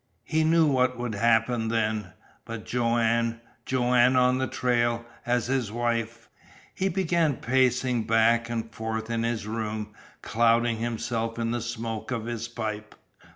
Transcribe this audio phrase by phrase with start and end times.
[0.23, 2.13] He knew what would happen then.
[2.43, 6.27] But Joanne Joanne on the trail, as his wife
[6.73, 9.93] He began pacing back and forth in his room,
[10.23, 12.95] clouding himself in the smoke of his pipe.